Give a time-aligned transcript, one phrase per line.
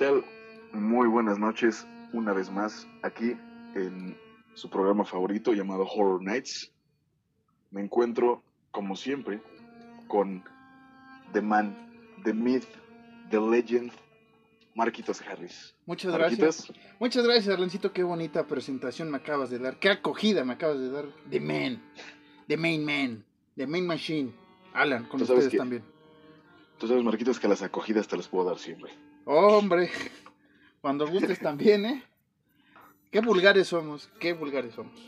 [0.00, 0.24] Tal?
[0.72, 3.36] Muy buenas noches, una vez más, aquí
[3.74, 4.16] en
[4.54, 6.72] su programa favorito llamado Horror Nights.
[7.70, 9.42] Me encuentro, como siempre,
[10.08, 10.42] con
[11.34, 11.76] The Man,
[12.24, 12.64] The Myth,
[13.30, 13.92] The Legend,
[14.74, 15.74] Marquitos Harris.
[15.84, 16.82] Muchas Marquitos, gracias.
[16.98, 17.92] Muchas gracias, Arlencito.
[17.92, 19.78] Qué bonita presentación me acabas de dar.
[19.78, 21.04] Qué acogida me acabas de dar.
[21.28, 21.82] The Man.
[22.48, 23.24] The Main Man.
[23.54, 24.32] The Main Machine.
[24.72, 25.82] Alan, con ustedes que- también.
[26.78, 28.90] Tú sabes, Marquitos, que las acogidas te las puedo dar siempre.
[29.32, 29.88] Hombre,
[30.80, 32.02] cuando gustes también, ¿eh?
[33.12, 35.00] Qué vulgares somos, qué vulgares somos.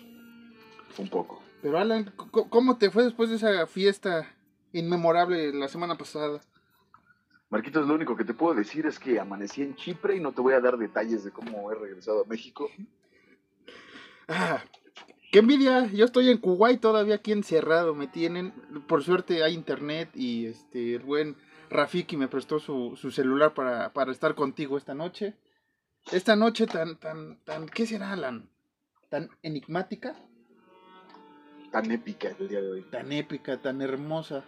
[0.97, 1.43] Un poco.
[1.61, 4.33] Pero Alan, ¿cómo te fue después de esa fiesta
[4.73, 6.41] inmemorable la semana pasada?
[7.51, 10.41] Marquitos, lo único que te puedo decir es que amanecí en Chipre y no te
[10.41, 12.71] voy a dar detalles de cómo he regresado a México.
[14.29, 14.63] Ah,
[15.33, 18.53] qué envidia, yo estoy en Kuwait todavía aquí encerrado, me tienen,
[18.87, 21.35] por suerte hay internet y este el buen
[21.73, 25.35] Rafiki me prestó su, su celular para, para estar contigo esta noche.
[26.11, 28.49] Esta noche tan, tan, tan, ¿qué será Alan?
[29.09, 30.15] Tan enigmática,
[31.71, 32.83] Tan épica el día de hoy.
[32.91, 34.45] tan épica, tan hermosa.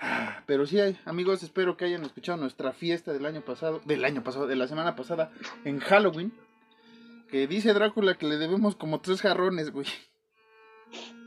[0.00, 4.22] Ah, Pero sí, amigos, espero que hayan escuchado nuestra fiesta del año pasado, del año
[4.24, 5.30] pasado, de la semana pasada,
[5.64, 6.32] en Halloween.
[7.30, 9.86] Que dice Drácula que le debemos como tres jarrones, güey.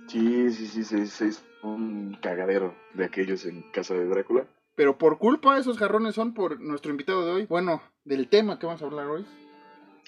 [0.08, 1.30] Sí, sí, sí, sí, sí,
[1.64, 4.48] un cagadero de aquellos en casa de Drácula.
[4.76, 7.46] Pero por culpa esos jarrones son por nuestro invitado de hoy.
[7.46, 9.26] Bueno, del tema que vamos a hablar hoy.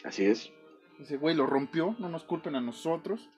[0.04, 0.52] Así es.
[1.00, 3.30] Ese güey lo rompió, no nos culpen a nosotros.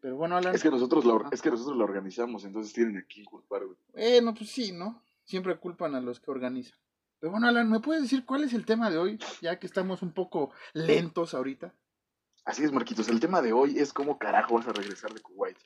[0.00, 0.54] Pero bueno, Alan.
[0.54, 1.28] Es que nosotros la, Ah.
[1.32, 3.76] es que nosotros la organizamos, entonces tienen aquí culpar, güey.
[3.94, 5.02] Eh, no, pues sí, ¿no?
[5.24, 6.78] Siempre culpan a los que organizan.
[7.18, 9.18] Pero bueno, Alan, ¿me puedes decir cuál es el tema de hoy?
[9.40, 11.74] Ya que estamos un poco lentos ahorita.
[12.44, 13.08] Así es, Marquitos.
[13.08, 15.56] El tema de hoy es cómo carajo vas a regresar de Kuwait.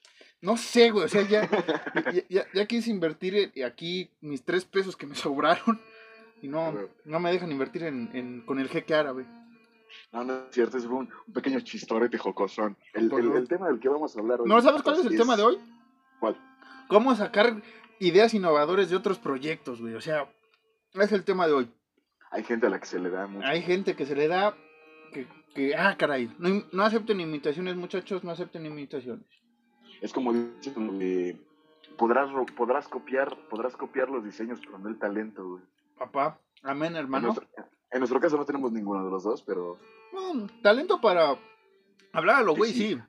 [0.43, 1.49] No sé, güey, o sea, ya,
[2.13, 5.81] ya, ya- ya quise invertir aquí mis tres pesos que me sobraron.
[6.43, 6.75] Y no,
[7.05, 9.27] no me dejan invertir en, en- con el jeque árabe.
[10.13, 12.77] No, no es cierto, es un, un pequeño chistorete jocosón.
[12.95, 14.49] El, el- tema del que vamos a hablar hoy.
[14.49, 15.59] ¿No sabes cuál es el tema de hoy?
[16.19, 16.37] ¿Cuál?
[16.89, 17.63] ¿Cómo sacar
[17.99, 19.95] ideas innovadoras de otros proyectos, güey?
[19.95, 20.33] O sea,
[20.95, 21.71] es el tema de hoy.
[22.31, 23.47] Hay gente a la que se le da mucho.
[23.47, 24.57] Hay gente que se le da
[25.13, 29.27] que, que ah, caray, no, no acepten imitaciones, muchachos, no acepten imitaciones.
[30.01, 31.39] Es como de,
[31.97, 35.63] podrás, podrás copiar, podrás copiar los diseños, pero no el talento, güey.
[35.99, 37.27] Papá, amén, En hermano.
[37.29, 37.47] nuestro,
[37.91, 39.79] en nuestro caso no tenemos ninguno de los dos, pero
[40.63, 41.37] talento para
[42.13, 42.95] hablar a lo güey, Sí, sí.
[42.95, 43.03] sí.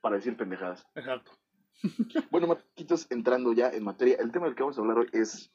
[0.00, 0.86] para decir pendejadas.
[0.94, 1.32] Exacto.
[2.30, 5.52] Bueno, Marquitos, entrando ya en materia, el tema del que vamos a hablar hoy es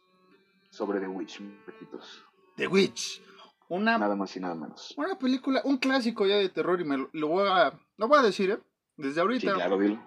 [0.70, 2.24] sobre The Witch, Marquitos.
[2.56, 3.22] The Witch.
[3.70, 4.94] Una, Nada más y nada menos.
[4.98, 8.20] una película, un clásico ya de terror y me lo, lo voy a lo voy
[8.20, 8.60] a decir, ¿eh?
[8.98, 9.54] Desde Sí, ahorita.
[9.56, 10.00] claro, dilo.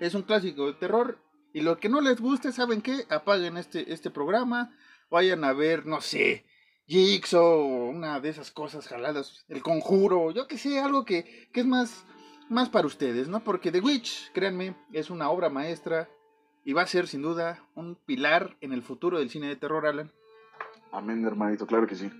[0.00, 1.18] Es un clásico de terror.
[1.52, 3.06] Y lo que no les guste, ¿saben qué?
[3.08, 4.76] Apaguen este, este programa.
[5.10, 6.44] Vayan a ver, no sé,
[6.88, 11.66] Jigsaw, una de esas cosas jaladas, El Conjuro, yo que sé, algo que, que es
[11.66, 12.04] más,
[12.48, 13.44] más para ustedes, ¿no?
[13.44, 16.08] Porque The Witch, créanme, es una obra maestra
[16.64, 19.86] y va a ser sin duda un pilar en el futuro del cine de terror,
[19.86, 20.10] Alan.
[20.90, 22.10] Amén, hermanito, claro que sí.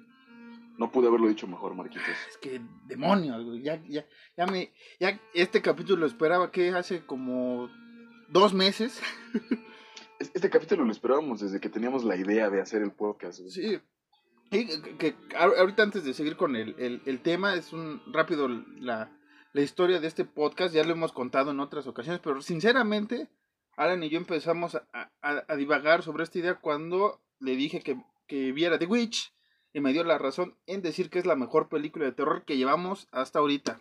[0.79, 2.07] No pude haberlo dicho mejor, Marquitos.
[2.29, 7.05] Es que demonios, güey, ya, ya, ya me, ya este capítulo lo esperaba que hace
[7.05, 7.69] como
[8.29, 9.01] dos meses.
[10.21, 13.39] Es- Este capítulo lo esperábamos desde que teníamos la idea de hacer el podcast.
[13.41, 13.51] güey.
[13.51, 13.81] Sí.
[14.51, 18.01] Y que, que ahor- ahorita antes de seguir con el, el- el tema, es un
[18.13, 19.11] rápido la,
[19.53, 23.29] la historia de este podcast, ya lo hemos contado en otras ocasiones, pero sinceramente,
[23.77, 24.87] Alan y yo empezamos a,
[25.23, 29.33] a- a divagar sobre esta idea cuando le dije que, que viera The Witch
[29.73, 32.57] y me dio la razón en decir que es la mejor película de terror que
[32.57, 33.81] llevamos hasta ahorita.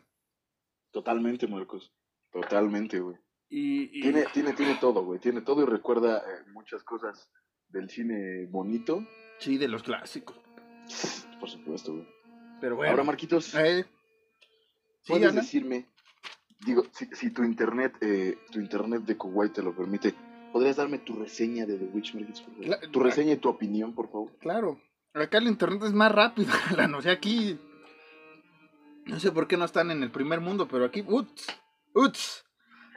[0.92, 1.92] Totalmente, Marcos.
[2.32, 3.18] Totalmente, güey.
[3.50, 5.20] Y, y- Tiene, tiene, tiene todo, güey.
[5.20, 7.30] Tiene todo y recuerda eh, muchas cosas
[7.70, 9.06] del cine bonito.
[9.40, 10.38] sí, de los clásicos.
[11.40, 12.08] Por supuesto, güey.
[12.60, 12.92] Pero bueno.
[12.92, 13.86] Ahora, Marquitos, Eh,
[15.08, 15.86] puedes decirme,
[16.66, 20.14] digo, si, si tu internet, eh, tu internet de Kuwait te lo permite,
[20.52, 22.66] ¿podrías darme tu reseña de The Witch, Marquitos, por favor?
[22.68, 24.32] Cla- Tu reseña y tu opinión, por favor.
[24.40, 24.82] Claro.
[25.22, 26.94] Acá el internet es más rápido, Alan.
[26.96, 27.60] O sea, aquí.
[29.06, 31.04] No sé por qué no están en el primer mundo, pero aquí.
[31.08, 31.48] ¡Uts!
[31.94, 32.46] ¡Uts!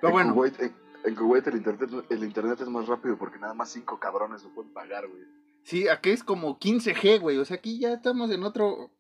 [0.01, 0.35] Pero en, bueno.
[0.35, 0.75] Kuwait, en,
[1.05, 4.51] en Kuwait el internet, el internet es más rápido porque nada más cinco cabrones lo
[4.51, 5.23] pueden pagar, güey.
[5.63, 7.39] Sí, aquí es como 15G, güey.
[7.39, 8.91] O sea, aquí ya estamos en otro.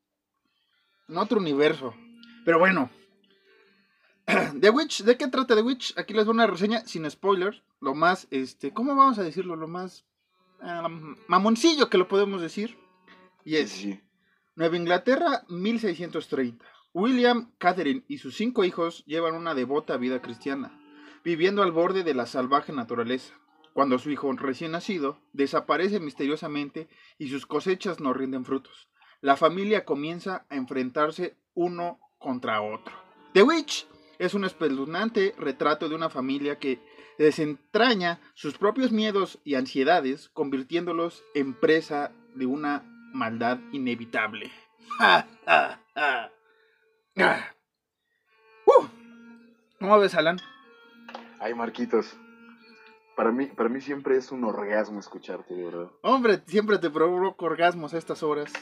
[1.09, 1.95] En otro universo.
[2.45, 2.91] Pero bueno.
[4.61, 5.99] The Witch, ¿de qué trata The Witch?
[5.99, 7.63] Aquí les doy una reseña sin spoilers.
[7.81, 9.57] Lo más, este, ¿cómo vamos a decirlo?
[9.57, 10.05] Lo más
[10.61, 12.79] am, mamoncillo que lo podemos decir.
[13.45, 14.01] Y Sí, es sí, sí.
[14.57, 16.65] Nueva Inglaterra, 1630.
[16.93, 20.77] William, Catherine y sus cinco hijos llevan una devota vida cristiana,
[21.25, 23.35] viviendo al borde de la salvaje naturaleza.
[23.73, 28.89] Cuando su hijo recién nacido desaparece misteriosamente y sus cosechas no rinden frutos,
[29.21, 32.95] la familia comienza a enfrentarse uno contra otro.
[33.33, 33.87] The Witch
[34.19, 36.81] es un espeluznante retrato de una familia que
[37.19, 44.51] desentraña sus propios miedos y ansiedades, convirtiéndolos en presa de una maldad inevitable.
[44.99, 46.31] ¡Ja, ja, ja!
[47.17, 47.55] Ah.
[48.67, 48.87] ¡Uh!
[49.79, 50.39] ¿Cómo ves, Alan?
[51.39, 52.17] Ay, Marquitos.
[53.17, 55.91] Para mí, para mí siempre es un orgasmo escucharte, de verdad.
[56.03, 58.53] Hombre, siempre te provoco orgasmos a estas horas.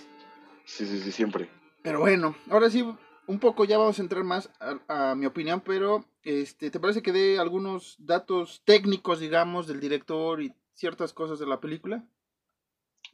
[0.64, 1.48] Sí, sí, sí, siempre.
[1.82, 2.84] Pero bueno, ahora sí,
[3.26, 7.02] un poco ya vamos a entrar más a, a mi opinión, pero este, ¿te parece
[7.02, 12.04] que dé algunos datos técnicos, digamos, del director y ciertas cosas de la película?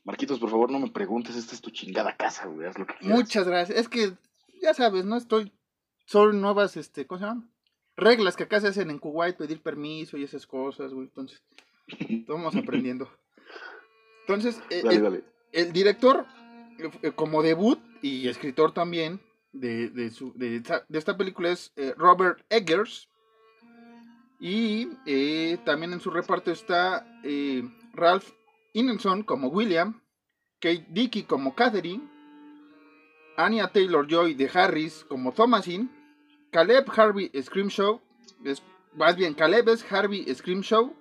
[0.05, 2.95] Marquitos, por favor, no me preguntes, esta es tu chingada casa, güey, haz lo que
[2.95, 3.19] quieras.
[3.19, 3.79] Muchas gracias.
[3.79, 4.13] Es que,
[4.63, 5.53] ya sabes, no estoy.
[6.07, 7.51] Son nuevas, este, ¿cómo se llaman?
[7.97, 11.07] Reglas que acá se hacen en Kuwait, pedir permiso y esas cosas, güey.
[11.07, 11.43] Entonces,
[12.11, 13.09] estamos aprendiendo.
[14.21, 15.25] Entonces, eh, Dale, el, dale.
[15.53, 16.27] el director,
[16.79, 19.21] eh, eh, como debut y escritor también
[19.53, 23.09] de, de, su- de esta, de esta película es eh, Robert Eggers.
[24.41, 24.87] Y
[25.65, 27.07] también en su reparto está
[27.95, 28.29] Ralph
[28.75, 30.03] Ineson como William,
[30.61, 32.03] Kate Dickey como Catherine,
[33.37, 35.91] Anya Taylor Joy de Harris como Thomasin,
[36.51, 38.01] Caleb Harvey Screamshow,
[38.45, 38.63] es,
[38.95, 40.95] más bien Caleb es Harvey Screamshow,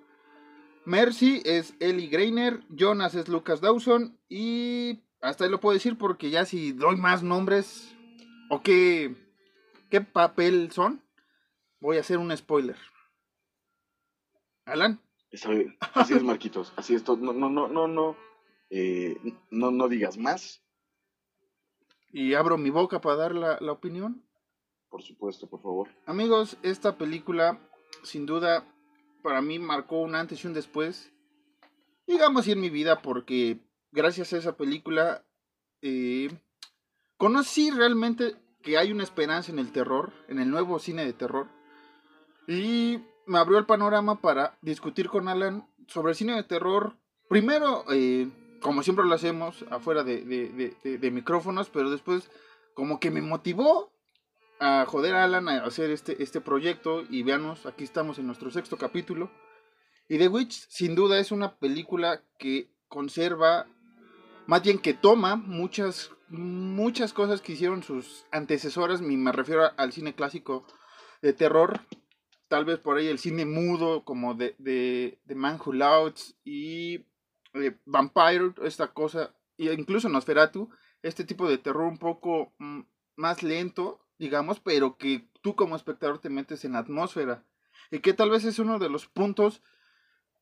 [0.84, 6.30] Mercy es Ellie Greiner, Jonas es Lucas Dawson y hasta ahí lo puedo decir porque
[6.30, 7.94] ya si doy más nombres
[8.50, 9.14] o qué,
[9.90, 11.02] qué papel son,
[11.80, 12.76] voy a hacer un spoiler.
[14.66, 15.00] Alan,
[15.48, 15.76] bien.
[15.94, 17.04] Así es, Marquitos, así es.
[17.04, 17.16] todo.
[17.16, 18.16] No, no, no, no, no.
[18.70, 19.16] eh,
[19.50, 20.62] no, no digas más,
[22.12, 24.24] y abro mi boca para dar la, la opinión.
[24.88, 25.88] por supuesto, por favor.
[26.06, 27.58] Amigos, esta película
[28.04, 28.64] sin duda
[29.22, 31.12] para mí marcó un antes y un después.
[32.06, 33.58] Digamos y en mi vida porque
[33.90, 35.24] gracias a esa película
[35.82, 36.28] eh,
[37.16, 41.48] conocí realmente que hay una esperanza en el terror, en el nuevo cine de terror.
[42.46, 46.96] Y me abrió el panorama para discutir con Alan sobre el cine de terror.
[47.28, 48.28] Primero, eh,
[48.60, 52.30] como siempre lo hacemos, afuera de, de- micrófonos, pero después
[52.74, 53.92] como que me motivó
[54.60, 58.50] a joder a Alan a hacer este, este proyecto y veanos, aquí estamos en nuestro
[58.50, 59.30] sexto capítulo.
[60.08, 63.66] Y The Witch sin duda es una película que conserva,
[64.46, 70.14] más bien que toma muchas, muchas cosas que hicieron sus antecesoras, me refiero al cine
[70.14, 70.66] clásico
[71.22, 71.80] de terror,
[72.54, 77.04] tal vez por ahí el cine mudo como de, de, de Man Who Laughs y
[77.52, 80.70] eh, Vampire, esta cosa, e incluso Nosferatu,
[81.02, 82.82] este tipo de terror un poco mm,
[83.16, 87.44] más lento, digamos, pero que tú como espectador te metes en la atmósfera.
[87.90, 89.60] Y que tal vez es uno de los puntos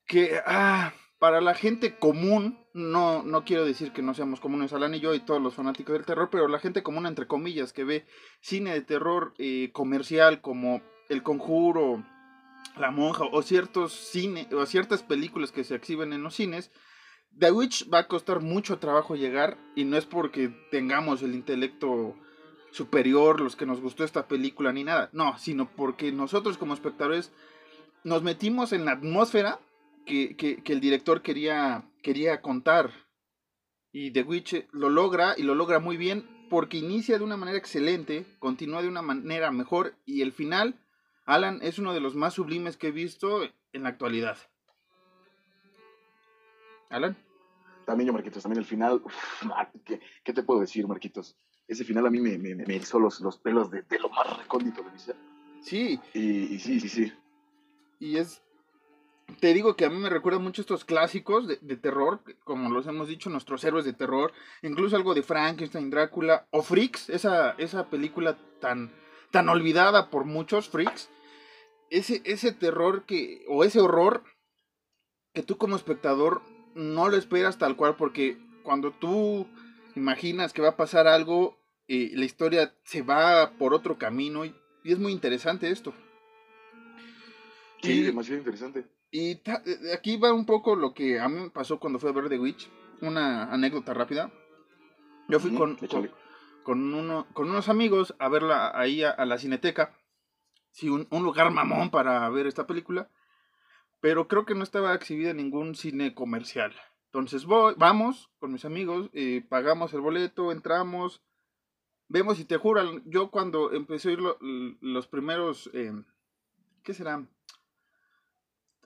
[0.05, 4.95] que ah, para la gente común, no, no quiero decir que no seamos comunes, Alan
[4.95, 7.85] y yo y todos los fanáticos del terror, pero la gente común, entre comillas, que
[7.85, 8.05] ve
[8.43, 12.05] cine de terror eh, comercial como El Conjuro,
[12.77, 16.71] La Monja o ciertos cine o ciertas películas que se exhiben en los cines,
[17.39, 22.15] The Witch va a costar mucho trabajo llegar y no es porque tengamos el intelecto
[22.71, 27.31] superior, los que nos gustó esta película ni nada, no, sino porque nosotros como espectadores
[28.05, 29.61] nos metimos en la atmósfera
[30.07, 32.91] que, que- que el director quería, quería contar.
[33.93, 37.59] Y The Witch lo logra y lo logra muy bien porque inicia de una manera
[37.59, 40.79] excelente, continúa de una manera mejor y el final,
[41.25, 44.37] Alan, es uno de los más sublimes que he visto en la actualidad.
[46.91, 47.17] Alan.
[47.87, 49.01] También yo, Marquitos, también el final.
[49.05, 49.43] uf,
[49.85, 51.37] ¿qué, qué te puedo decir, Marquitos?
[51.67, 54.37] Ese final a mí me, me, me erizó los, los pelos de, de lo más
[54.39, 55.17] recóndito de mi ser.
[55.63, 57.13] Sí, Y, y sí, sí, sí.
[58.01, 58.43] y es
[59.41, 62.87] te digo que a mí me recuerda mucho estos clásicos de, de, terror, como los
[62.87, 67.89] hemos dicho, nuestros héroes de terror, incluso algo de Frankenstein, Drácula, o Freaks, esa, esa
[67.89, 68.91] película tan,
[69.33, 71.11] tan olvidada por muchos, Freaks.
[71.91, 74.23] Ese, ese terror que, o ese horror
[75.35, 76.43] que tú como espectador
[76.75, 79.49] no lo esperas tal cual, porque cuando tú
[79.97, 81.59] imaginas que va a pasar algo,
[81.89, 85.93] eh, la historia se va por otro camino y, y es muy interesante esto.
[87.83, 88.87] Sí, y, demasiado interesante.
[89.11, 92.13] Y eh, aquí va un poco lo que a mí me pasó cuando fui a
[92.13, 92.71] ver The Witch.
[93.01, 94.31] Una anécdota rápida.
[95.29, 96.11] Yo fui con, con,
[96.63, 99.95] con, uno, con unos amigos a verla ahí a, la cineteca.
[100.71, 103.09] Sí, un, un, lugar mamón para ver esta película.
[104.01, 106.75] Pero creo que no estaba exhibida en ningún cine comercial.
[107.13, 111.21] Entonces voy, vamos con mis amigos, eh, pagamos el boleto, entramos,
[112.09, 114.39] vemos y te juro, yo cuando empecé a oír lo,
[114.81, 115.93] los primeros, eh,
[116.83, 117.23] ¿qué será?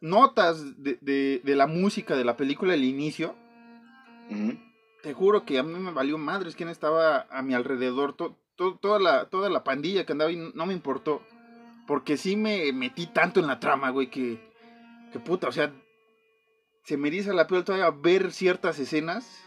[0.01, 3.37] Notas de, de, de, la música de la película, el inicio.
[5.07, 8.77] Te juro que a mí me valió madres quién estaba a mi alrededor, to, to,
[8.83, 11.23] toda, la, toda la pandilla que andaba y no me importó,
[11.87, 14.41] porque sí me metí tanto en la trama, güey, que,
[15.13, 15.73] que puta, o sea,
[16.83, 19.45] se me eriza la piel todavía ver ciertas escenas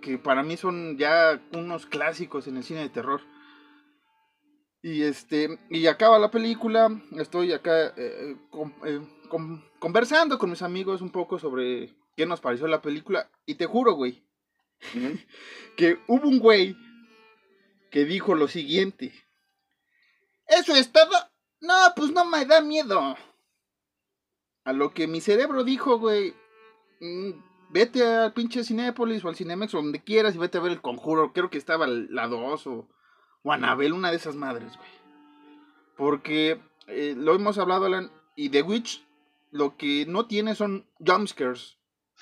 [0.00, 3.22] que, para mí son ya unos clásicos en el cine de terror.
[4.80, 8.36] Y este, y acaba la película, estoy acá eh,
[8.86, 13.28] eh, con, conversando con mis amigos un poco sobre qué nos pareció la película.
[13.44, 14.27] Y te juro, güey,
[15.76, 16.76] que hubo un güey
[17.90, 19.12] que dijo lo siguiente.
[20.46, 21.10] ¿Eso es todo?
[21.60, 23.16] No, pues no me da miedo.
[24.64, 26.34] A lo que mi cerebro dijo, güey,
[27.00, 27.30] mmm,
[27.70, 30.80] vete al pinche Cinépolis o al Cinemex o donde quieras y vete a ver el
[30.80, 31.32] conjuro.
[31.32, 32.88] Creo que estaba la 2 o,
[33.42, 34.88] o Anabel, una de esas madres, güey.
[35.96, 39.04] Porque eh, lo hemos hablado, Alan, y The Witch
[39.50, 41.78] lo que no tiene son jumpscares.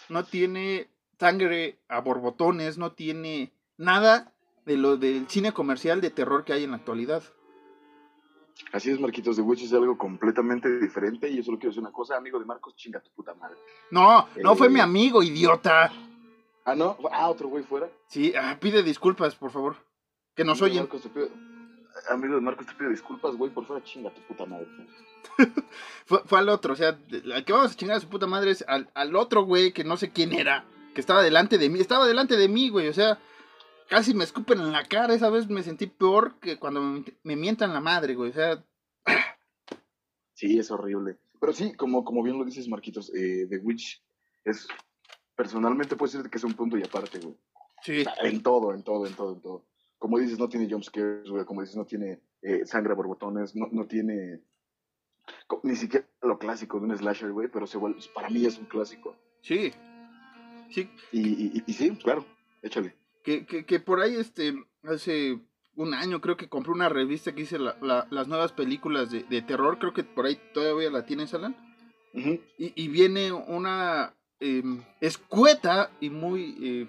[0.08, 4.32] No tiene sangre a borbotones, no tiene nada
[4.64, 7.22] de lo del cine comercial de terror que hay en la actualidad.
[8.72, 11.92] Así es, Marquitos, The Witch es algo completamente diferente y yo solo quiero decir una
[11.92, 13.56] cosa, amigo de Marcos, chinga tu puta madre.
[13.90, 14.56] No, no eh...
[14.56, 15.92] fue mi amigo, idiota.
[16.64, 16.96] Ah, ¿no?
[17.12, 17.88] Ah, otro güey fuera.
[18.08, 19.76] Sí, ah, pide disculpas, por favor.
[20.34, 20.82] Que nos amigo oyen.
[20.84, 21.28] Marcos, te pido...
[22.10, 24.66] Amigo de Marcos, te pido disculpas, güey, por fuera, chinga tu puta madre.
[26.06, 26.98] fue, fue, al otro, o sea,
[27.34, 29.84] al que vamos a chingar a su puta madre es al, al otro güey que
[29.84, 30.64] no sé quién era,
[30.96, 33.18] que estaba delante de mí, estaba delante de mí, güey, o sea,
[33.86, 35.12] casi me escupen en la cara.
[35.12, 38.30] Esa vez me sentí peor que cuando me, me mientan la madre, güey.
[38.30, 38.64] O sea.
[40.32, 41.18] Sí, es horrible.
[41.38, 44.02] Pero sí, como, como bien lo dices, Marquitos, eh, The Witch
[44.44, 44.66] es.
[45.34, 47.36] Personalmente puedo decirte que es un punto y aparte, güey.
[47.82, 48.02] Sí.
[48.22, 49.66] En todo, en todo, en todo, en todo.
[49.98, 51.44] Como dices, no tiene jumpscares, güey.
[51.44, 53.54] Como dices, no tiene eh, sangre a borbotones.
[53.54, 54.40] No, no tiene.
[55.62, 57.48] Ni siquiera lo clásico de un slasher, güey.
[57.48, 59.14] Pero se vuelve, para mí es un clásico.
[59.42, 59.74] Sí.
[60.70, 60.88] Sí.
[61.12, 62.24] Y, y, y sí, claro.
[62.62, 62.94] Échale.
[63.22, 64.54] Que, que, que, por ahí, este,
[64.84, 65.40] hace
[65.74, 69.24] un año creo que compré una revista que dice la, la, las nuevas películas de,
[69.24, 71.56] de, terror, creo que por ahí todavía la tienes, Alan.
[72.14, 72.40] Uh -huh.
[72.56, 74.62] y, y, viene una eh,
[75.00, 76.88] escueta y muy eh,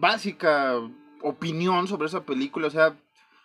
[0.00, 0.74] básica
[1.22, 2.96] opinión sobre esa película, o sea,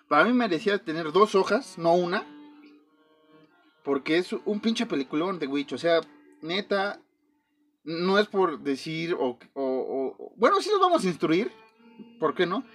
[0.08, 2.26] para mí merecía tener dos hojas, no una,
[3.84, 6.02] porque es un pinche peliculón de Witch, o sea,
[6.42, 7.00] neta,
[7.84, 9.38] no es por decir, o,
[10.36, 11.52] bueno, sí los vamos a instruir,
[12.20, 12.66] ¿por qué no?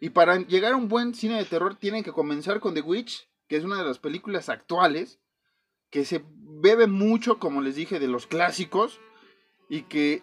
[0.00, 3.28] Y para llegar a un buen cine de terror tienen que comenzar con The Witch,
[3.48, 5.20] que es una de las películas actuales,
[5.90, 6.24] que se
[6.60, 9.00] bebe mucho, como les dije, de los clásicos,
[9.68, 10.22] y que,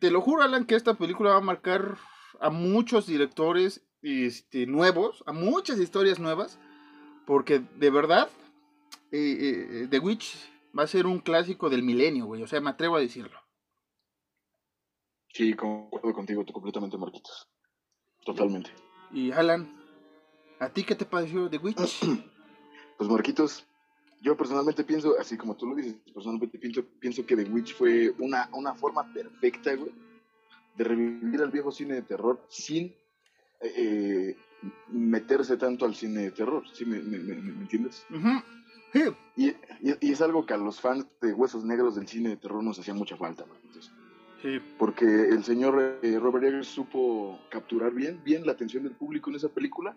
[0.00, 1.98] te lo juro, Alan, que esta película va a marcar
[2.40, 6.58] a muchos directores este, nuevos, a muchas historias nuevas,
[7.26, 8.28] porque de verdad,
[9.12, 10.36] eh, eh, The Witch
[10.76, 13.43] va a ser un clásico del milenio, güey, o sea, me atrevo a decirlo.
[15.34, 17.48] Sí, concuerdo contigo, tú completamente, Marquitos.
[18.24, 18.70] Totalmente.
[19.10, 19.68] Y Alan,
[20.60, 21.78] ¿a ti qué te pareció The Witch?
[22.96, 23.66] Pues Marquitos,
[24.22, 28.14] yo personalmente pienso, así como tú lo dices, personalmente pienso, pienso que The Witch fue
[28.20, 29.90] una, una forma perfecta, güey,
[30.76, 32.94] de revivir al viejo cine de terror sin
[33.60, 34.36] eh,
[34.92, 38.06] meterse tanto al cine de terror, ¿sí me, me, me, me entiendes?
[38.10, 38.44] Uh -huh.
[38.92, 39.02] sí.
[39.34, 42.36] y, y, y, es algo que a los fans de Huesos Negros del cine de
[42.36, 43.90] terror nos hacía mucha falta, Marquitos.
[44.44, 44.60] Sí.
[44.78, 49.36] Porque el señor eh, Robert Eggers supo capturar bien, bien la atención del público en
[49.36, 49.96] esa película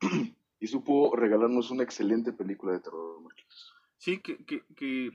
[0.58, 3.72] y supo regalarnos una excelente película de terror, Marquitos.
[3.96, 5.12] Sí, que, que, que,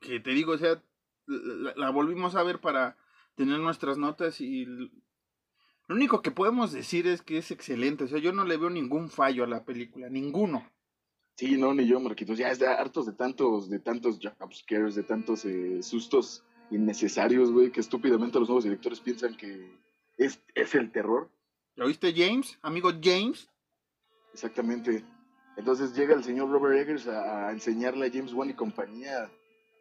[0.00, 0.82] que, te digo, o sea,
[1.26, 2.96] la, la, volvimos a ver para
[3.36, 4.90] tener nuestras notas y lo
[5.94, 9.08] único que podemos decir es que es excelente, o sea, yo no le veo ningún
[9.08, 10.68] fallo a la película, ninguno.
[11.36, 12.38] Sí, no, ni yo, Marquitos.
[12.38, 17.80] Ya está hartos de tantos, de tantos jumpscares, de tantos eh, sustos innecesarios, güey, que
[17.80, 19.70] estúpidamente los nuevos directores piensan que
[20.16, 21.30] es, es el terror.
[21.76, 22.58] ¿Lo viste, James?
[22.62, 23.48] Amigo James.
[24.32, 25.04] Exactamente.
[25.56, 29.30] Entonces llega el señor Robert Eggers a, a enseñarle a James Wan y compañía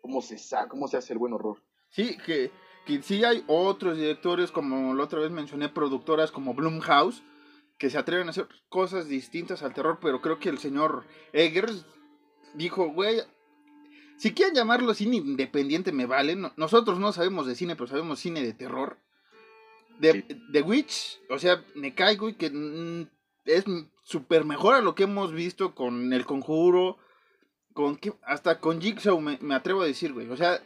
[0.01, 1.61] cómo se, sa- cómo se hace el buen horror.
[1.89, 2.51] Sí, que,
[2.85, 7.23] que sí hay otros directores, como la otra vez mencioné, productoras como Blumhouse,
[7.77, 11.85] que se atreven a hacer cosas distintas al terror, pero creo que el señor Eggers
[12.53, 13.21] dijo, güey,
[14.21, 18.19] si quieren llamarlo cine independiente me vale, no- nosotros no sabemos de cine, pero sabemos
[18.19, 18.97] cine de terror.
[19.99, 20.41] De, Sí.
[20.51, 23.07] The Witch, o sea, me caigo y que mm,
[23.45, 23.65] es
[24.03, 26.97] súper mejor a lo que hemos visto con El Conjuro,
[27.73, 30.61] con que, hasta con Jigsaw me, me atrevo a decir, güey, o sea,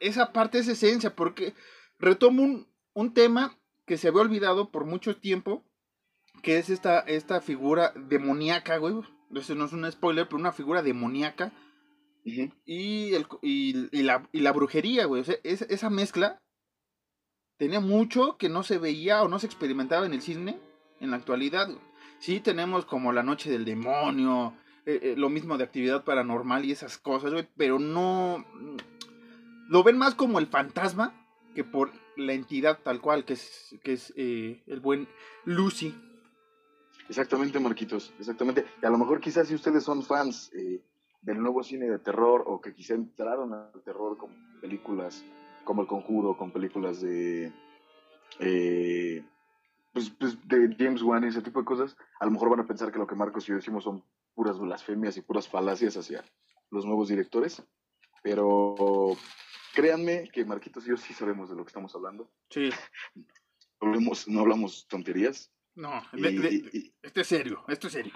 [0.00, 1.54] esa parte es esencia, porque
[1.98, 5.64] retomo un, un tema que se había olvidado por mucho tiempo,
[6.42, 8.94] que es esta, esta figura demoníaca, güey.
[9.34, 11.52] Eso no es un spoiler, pero una figura demoníaca
[12.66, 15.22] Y, el, y, y la, y la brujería, güey.
[15.22, 16.40] O sea, es- esa mezcla
[17.58, 20.58] tenía mucho que no se veía o no se experimentaba en el cine
[21.00, 21.66] en la actualidad.
[21.66, 21.78] güey.
[22.18, 24.54] Sí tenemos como La Noche del Demonio,
[24.86, 28.44] eh, eh, lo mismo de actividad paranormal y esas cosas, güey, pero no...
[29.68, 31.14] Lo ven más como el fantasma
[31.54, 35.08] que por la entidad tal cual, que es, que es eh, el buen
[35.44, 35.94] Lucy.
[37.08, 38.66] Exactamente, Marquitos, exactamente.
[38.82, 40.80] Y a lo mejor quizás si ustedes son fans eh,
[41.22, 45.24] del nuevo cine de terror o que quizá entraron al terror con películas
[45.64, 47.52] como El Conjuro, con películas de,
[48.38, 49.22] eh,
[49.92, 52.66] pues, pues, de James Wan y ese tipo de cosas, a lo mejor van a
[52.66, 54.02] pensar que lo que Marcos y yo decimos son
[54.34, 56.24] puras blasfemias y puras falacias hacia
[56.70, 57.62] los nuevos directores.
[58.22, 59.16] Pero
[59.74, 62.30] créanme que Marquitos y yo sí sabemos de lo que estamos hablando.
[62.50, 62.70] Sí.
[63.80, 65.50] No hablamos, no hablamos tonterías.
[65.74, 68.12] No, Y- de- de- y- esto es serio, esto es serio.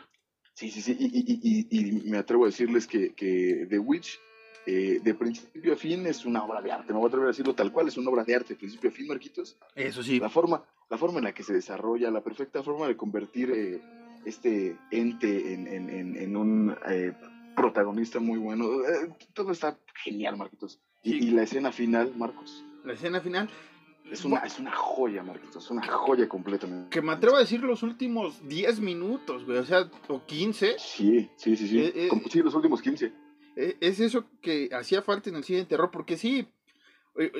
[0.54, 4.18] Sí, sí, sí, y, y- y- y me atrevo a decirles que, que The Witch,
[4.66, 6.92] eh, de principio a fin, es una obra de arte.
[6.92, 8.88] Me voy a atrever a decirlo tal cual, es una obra de arte, de principio
[8.90, 9.56] a fin, Marquitos.
[9.75, 10.20] Eso sí.
[10.20, 13.80] La forma, la forma en la que se desarrolla, la perfecta forma de convertir eh,
[14.25, 17.12] este ente en, en- en- en un eh,
[17.57, 20.79] protagonista muy bueno, eh, todo está genial, Marquitos.
[21.02, 21.18] Sí.
[21.18, 23.50] y la escena final, Marcos, La escena final.
[24.11, 26.90] Es una, es una joya, Marquitos, es una joya completamente.
[26.90, 29.59] Que me atrevo a decir los últimos 10 minutos, güey.
[29.59, 30.77] O sea, o 15.
[30.79, 31.79] Sí, sí, sí, sí.
[31.81, 33.12] Eh, eh, sí, los últimos 15.
[33.57, 36.47] Eh, Es eso que hacía falta en el cine de terror, porque sí,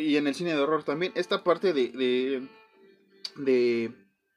[0.01, 2.49] y- en el cine de horror también, esta parte de, de,
[3.37, 3.93] de,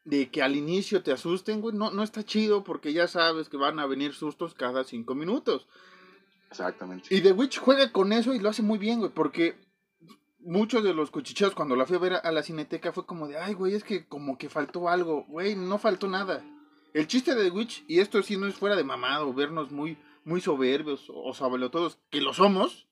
[0.06, 3.58] de que al inicio te asusten, güey, no, no está chido porque ya sabes que
[3.58, 5.68] van a venir sustos cada cinco minutos.
[6.50, 7.13] Exactamente.
[7.13, 9.56] Y The Witch juega con eso y lo hace muy bien, güey, porque
[10.39, 13.38] muchos de los cuchicheos cuando la fui a ver a la cineteca fue como de,
[13.38, 16.43] ay, güey, es que como que faltó algo, güey, no faltó nada.
[16.93, 19.97] El chiste de The Witch, y esto sí no es fuera de mamado, vernos muy,
[20.23, 21.34] muy soberbios o
[21.69, 22.88] todos que lo somos,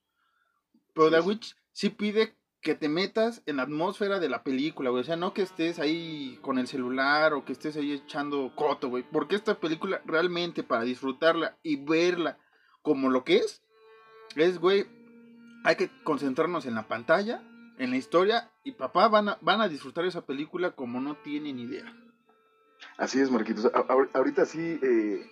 [0.94, 5.02] pero The Witch sí pide que te metas en la atmósfera de la película, güey.
[5.02, 8.90] O sea, no que estés ahí con el celular o que estés ahí echando coto,
[8.90, 9.04] güey.
[9.04, 12.40] Porque esta película realmente para disfrutarla y verla
[12.82, 13.62] como lo que es,
[14.36, 14.88] es, güey,
[15.66, 17.44] hay que concentrarnos en la pantalla,
[17.78, 21.60] en la historia, y papá van a, van a disfrutar esa película como no tienen
[21.60, 21.86] idea.
[22.98, 23.66] Así es, Marquitos.
[23.66, 25.26] A- ahorita sí eh,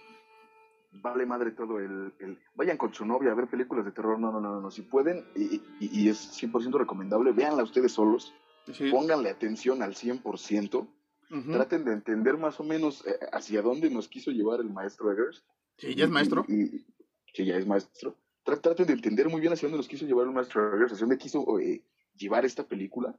[1.01, 4.19] vale madre todo el, el- Vayan con su novia a ver películas de terror.
[4.19, 4.71] No, no, no, no.
[4.71, 8.33] Si pueden, y, y- y es 100% recomendable, véanla ustedes solos.
[8.71, 8.89] Sí.
[8.91, 10.87] Pónganle atención al 100%.
[11.31, 11.51] Ujú.
[11.51, 15.43] Traten de entender más o menos eh, hacia dónde nos quiso llevar el maestro Eggers.
[15.77, 16.45] Sí, ya es maestro.
[16.47, 16.85] Y, y-
[17.33, 18.15] que ya es maestro.
[18.45, 21.05] Tra- Traten de entender muy bien hacia dónde nos quiso llevar el maestro Eggers, hacia
[21.05, 21.83] dónde quiso eh,
[22.15, 23.15] llevar esta película.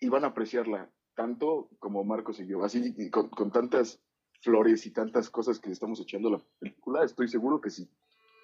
[0.00, 2.64] Y van a apreciarla tanto como Marcos y yo.
[2.64, 4.00] Así, con, con tantas
[4.40, 7.88] flores y tantas cosas que estamos echando a la película, estoy seguro que si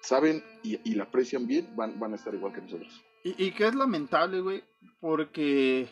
[0.01, 3.03] saben y, y la aprecian bien, van, van a estar igual que nosotros.
[3.23, 4.63] Y, y que es lamentable, güey,
[4.99, 5.87] porque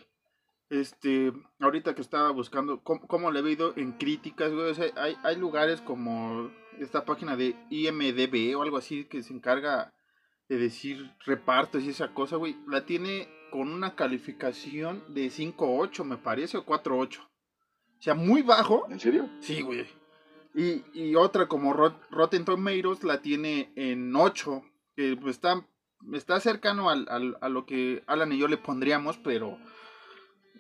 [0.82, 4.86] este ahorita que estaba buscando cómo, cómo le he ido en críticas, güey, o sea,
[4.98, 9.94] hay, hay lugares como esta página de IMDB o algo así que se encarga
[10.50, 16.18] de decir repartos y esa cosa, güey, la tiene con una calificación de 5.8, me
[16.18, 17.20] parece, o 4.8.
[17.20, 19.30] O sea, muy bajo, ¿En serio?
[19.40, 19.88] Sí, güey.
[20.54, 24.62] Y, y otra como Rot- Rotten Tomatoes la tiene en 8,
[24.96, 25.66] que pues, está,
[26.14, 29.58] está cercano al, al- a lo que Alan y yo le pondríamos, pero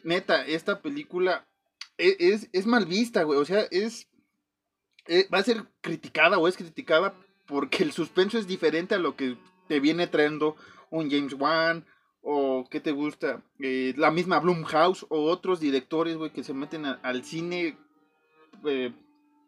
[0.06, 1.48] neta, esta película
[1.98, 3.39] e- es, es, mal vista, güey.
[3.39, 4.08] O sea, es,
[5.08, 7.13] eh, va a ser criticada o es criticada
[7.46, 9.38] porque el suspenso es diferente a lo que
[9.68, 10.56] te viene trayendo
[10.89, 11.86] un James Wan
[12.22, 16.86] o qué te gusta, Eh, la misma Blumhouse o otros directores, güey, que se meten
[16.86, 17.78] al cine
[18.65, 18.91] eh,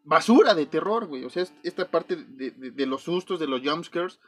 [0.04, 1.24] basura de terror, güey.
[1.24, 4.20] O sea, esta parte de, de los sustos, de los jumpscares,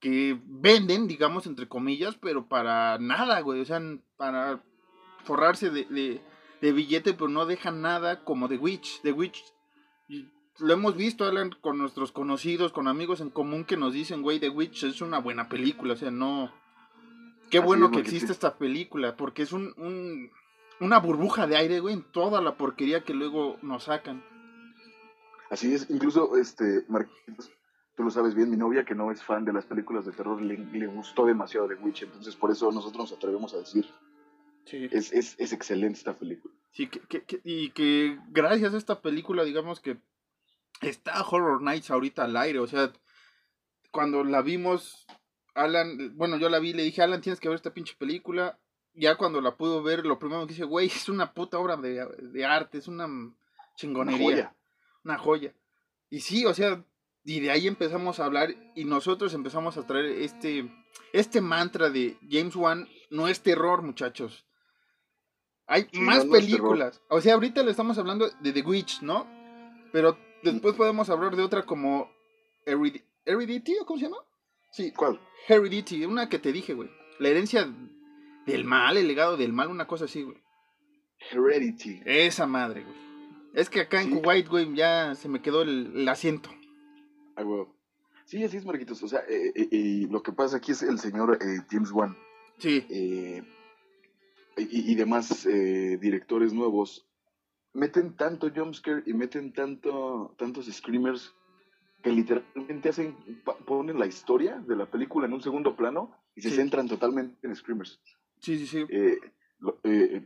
[0.00, 3.60] que venden, digamos, entre comillas, pero para nada, güey.
[3.60, 3.80] O sea,
[4.16, 4.62] para
[5.26, 6.22] forrarse de,
[6.60, 9.02] de, billete, pero no dejan nada como The Witch.
[9.02, 9.42] The Witch,
[10.58, 14.40] lo hemos visto, Alan, con nuestros conocidos, con amigos en común que nos dicen, güey,
[14.40, 15.94] The Witch es una buena película.
[15.94, 16.52] O sea, no.
[17.50, 20.30] Qué bueno que existe esta película, porque es un, un,
[20.80, 24.24] una burbuja de aire, güey, en toda la porquería que luego nos sacan.
[25.50, 27.52] Así es, incluso, este, Marquitos,
[27.96, 30.40] tú lo sabes bien, mi novia que no es fan de las películas de terror
[30.42, 33.86] le, le gustó demasiado The Witch, entonces por eso nosotros nos atrevemos a decir,
[34.66, 34.88] sí.
[34.92, 36.54] es, es, es excelente esta película.
[36.72, 39.96] Sí, que, que, y que gracias a esta película, digamos que
[40.82, 42.92] está Horror Nights ahorita al aire, o sea,
[43.90, 45.06] cuando la vimos,
[45.54, 48.58] Alan, bueno, yo la vi, le dije, Alan, tienes que ver esta pinche película.
[48.92, 52.06] Ya cuando la pudo ver, lo primero que dije, güey, es una puta obra de,
[52.20, 53.08] de arte, es una
[53.76, 54.26] chingonería.
[54.26, 54.56] Una joya.
[55.04, 55.54] Una joya.
[56.10, 56.84] Y sí, o sea,
[57.24, 60.70] y de ahí empezamos a hablar y nosotros empezamos a traer este,
[61.12, 64.46] este mantra de James Wan, no es terror, muchachos.
[65.66, 67.02] Hay más películas.
[67.08, 69.26] o sea, ahorita le estamos hablando de The Witch, ¿no?
[69.92, 72.10] Pero después podemos hablar de otra como
[72.64, 74.18] Heredity, ¿cómo se llama?
[74.70, 74.92] Sí.
[74.92, 75.20] ¿Cuál?
[75.48, 76.90] Heredity, una que te dije, güey.
[77.18, 77.68] La herencia
[78.46, 80.36] del mal, el legado del mal, una cosa así, güey.
[81.30, 82.02] Heredity.
[82.04, 83.06] Esa madre, güey.
[83.54, 86.50] Es que acá en Kuwait, güey, ya se me quedó el, asiento.
[87.34, 87.66] Ay, güey.
[88.26, 89.02] Sí, así es, Marquitos.
[89.02, 91.38] O sea, eh, eh, eh, lo que pasa aquí es el señor
[91.70, 92.16] James Wan.
[92.58, 92.84] Sí.
[94.56, 97.06] Y, demás directores nuevos
[97.76, 101.34] meten tanto jumpscare y meten tanto, tantos screamers
[102.02, 103.16] que literalmente hacen,
[103.66, 107.54] ponen la historia de la película en un segundo plano y se centran totalmente en
[107.54, 108.00] screamers.
[108.40, 108.84] Sí, sí, sí.
[108.88, 109.18] Eh,
[109.84, 110.22] eh,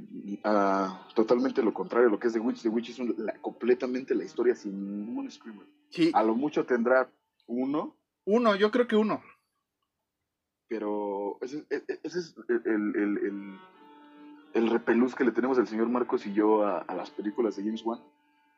[1.14, 2.62] totalmente lo contrario a lo que es The Witch.
[2.62, 3.00] The Witch es
[3.40, 5.66] completamente la historia sin ningún screamer.
[5.88, 6.10] Sí.
[6.14, 7.10] A lo mucho tendrá
[7.46, 7.96] uno.
[8.24, 9.22] Uno, yo creo que uno.
[10.68, 13.58] Pero ese, e, e, es el, el, el,
[14.54, 18.00] repelús que le tenemos el señor Marcos y yo a, las películas de James Wan.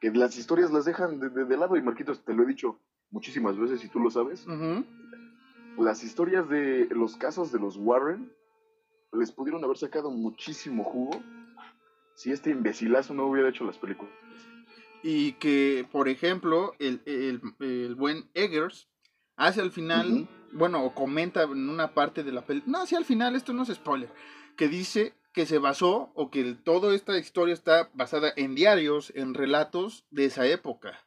[0.01, 2.79] Que las historias las dejan de, de, lado y Marquitos, te lo he dicho,
[3.11, 4.47] muchísimas veces y tú lo sabes.
[5.79, 8.33] Las historias de los casos de los Warren
[9.13, 11.23] les pudieron haber sacado muchísimo jugo
[12.15, 14.13] si este imbecilazo no hubiera hecho las películas.
[15.03, 18.89] Y que, por ejemplo, el, el, buen Eggers
[19.37, 23.05] hace al final, bueno, o comenta en una parte de la película, no, hacia al
[23.05, 24.13] final, esto no es spoiler,
[24.57, 29.35] que dice que se basó o que toda esta historia está basada en diarios, en
[29.35, 30.99] relatos de esa época.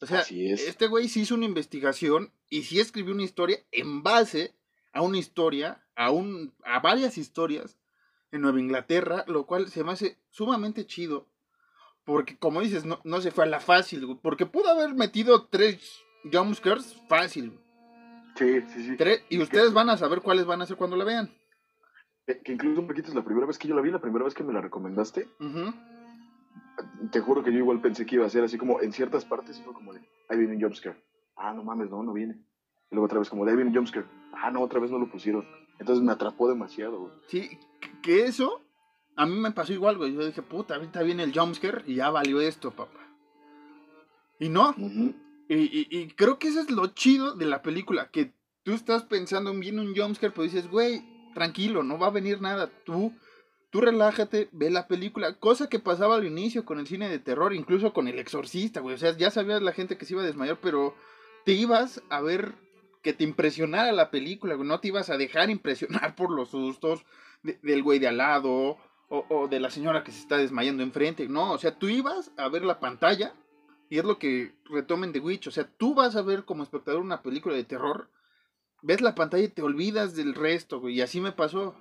[0.00, 4.54] O sea, este güey sí hizo una investigación y sí escribió una historia en base
[4.92, 7.78] a una historia, a, un, a varias historias
[8.30, 11.26] en Nueva Inglaterra, lo cual se me hace sumamente chido.
[12.04, 16.04] Porque, como dices, no, no se fue a la fácil, Porque pudo haber metido tres
[16.30, 17.58] jumpscares fácil.
[18.36, 18.96] Sí, sí, sí.
[19.30, 21.34] y ustedes van a saber cuáles van a ser cuando la vean.
[22.26, 24.34] Que incluso un poquito es la primera vez que yo la vi, la primera vez
[24.34, 25.28] que me la recomendaste
[27.10, 29.58] te juro que yo igual pensé que iba a ser así como en ciertas partes
[29.58, 30.96] y fue como de, ahí viene un jumpscare.
[31.36, 32.34] Ah, no mames, no, no viene.
[32.90, 34.06] Y luego otra vez como de, ahí viene un jumpscare.
[34.32, 35.46] Ah, no, otra vez no lo pusieron.
[35.78, 37.12] Entonces me atrapó demasiado, güey.
[37.28, 37.58] Sí,
[38.02, 38.62] que eso
[39.16, 40.14] a mí me pasó igual, güey.
[40.14, 43.00] Yo dije, puta, ahorita viene el jumpscare y ya valió esto, papá.
[44.38, 44.74] Y no.
[45.48, 49.50] y, y, creo que eso es lo chido de la película, que tú estás pensando
[49.50, 51.02] en viene un jumpscare, pero dices, güey,
[51.36, 52.70] tranquilo, no va a venir nada.
[52.84, 53.12] Tú
[53.76, 57.52] Tú relájate, ve la película, cosa que pasaba al inicio con el cine de terror,
[57.52, 58.94] incluso con El Exorcista, güey.
[58.94, 60.94] O sea, ya sabías la gente que se iba a desmayar, pero
[61.44, 62.54] te ibas a ver
[63.02, 64.66] que te impresionara la película, güey.
[64.66, 67.04] No te ibas a dejar impresionar por los sustos
[67.42, 71.28] del güey de al lado o, de la señora que se está desmayando enfrente.
[71.28, 73.34] No, o sea, tú ibas a ver la pantalla
[73.90, 75.48] y es lo que retomen de Witch.
[75.48, 78.08] O sea, tú vas a ver como espectador una película de terror,
[78.86, 80.94] ves la pantalla y te olvidas del resto, güey.
[80.94, 81.74] Y así me pasó.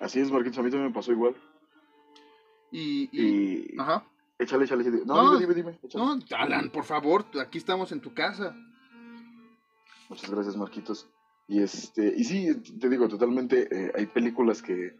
[0.00, 1.34] Así es, Marquitos, a mí también me pasó igual.
[2.70, 3.74] Y, y...
[3.78, 4.04] Ajá.
[4.38, 5.02] Échale, échale, échale.
[5.04, 5.78] No, dime, dime, dime.
[5.94, 8.54] No, Alan, por favor, aquí estamos en tu casa.
[10.08, 11.08] Muchas gracias, Marquitos.
[11.48, 14.94] Y este, y sí, te digo, totalmente, eh, hay películas que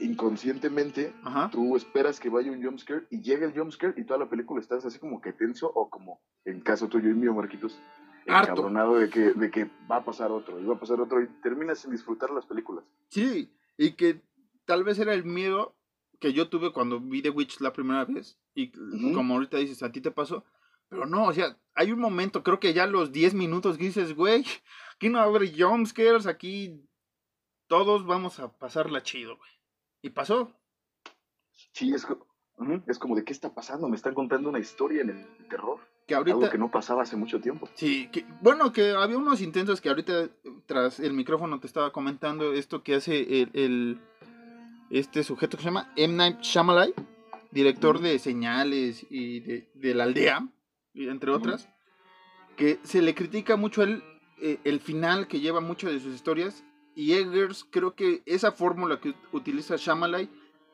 [0.00, 1.14] inconscientemente
[1.52, 4.84] tú esperas que vaya un jumpscare y llega el jumpscare y toda la película estás
[4.84, 7.78] así como que tenso o como en caso tuyo y mío, Marquitos,
[8.26, 11.26] encabronado de que, de que va a pasar otro, y va a pasar otro, y
[11.42, 12.84] terminas sin disfrutar las películas.
[13.08, 14.22] Sí, y que
[14.64, 15.74] tal vez era el miedo
[16.20, 18.70] que yo tuve cuando vi The Witch la primera vez, y
[19.12, 20.44] como ahorita dices, a ti te pasó,
[20.88, 24.14] pero no, o sea, hay un momento, creo que ya los 10 minutos que dices,
[24.14, 24.44] güey,
[24.94, 26.80] aquí no haber jumpscares, aquí
[27.66, 29.50] todos vamos a pasarla chido, güey.
[30.02, 30.52] Y pasó.
[31.72, 32.06] Sí, es,
[32.86, 36.14] Es como de qué está pasando, me están contando una historia en el terror, Que
[36.14, 36.50] algo ahorita.
[36.50, 37.68] que no pasaba hace mucho tiempo.
[37.74, 40.28] Sí, que, bueno, que había unos intentos que ahorita
[40.66, 44.00] tras el micrófono te estaba comentando esto que hace el, el-
[44.90, 46.14] este sujeto que se llama M.
[46.14, 46.92] Night Shyamalan,
[47.50, 50.46] director de Señales y de, de La Aldea,
[50.94, 51.68] entre otras,
[52.56, 54.02] que se le critica mucho el,
[54.40, 56.64] eh, el final que lleva muchas de sus historias
[56.94, 60.28] y Eggers creo que esa fórmula que utiliza Shyamalan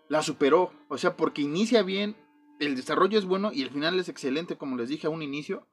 [0.08, 2.16] la superó, o sea, porque inicia bien,
[2.60, 5.66] el desarrollo es bueno y el final es excelente, como les dije a un inicio.